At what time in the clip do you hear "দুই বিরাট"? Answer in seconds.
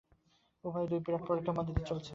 0.87-1.23